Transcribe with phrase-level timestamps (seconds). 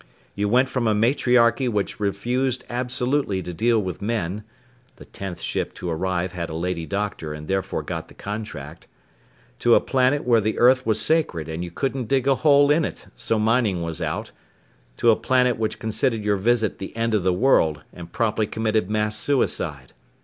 [0.33, 4.43] You went from a matriarchy which refused absolutely to deal with men
[4.95, 8.87] (the tenth ship to arrive had a lady doctor and therefore got the contract)
[9.59, 12.83] to a planet where the earth was sacred and you couldn't dig a hole in
[12.83, 14.31] it so mining was out,
[14.97, 18.89] to a planet which considered your visit the end of the world and promptly committed
[18.89, 19.93] mass suicide.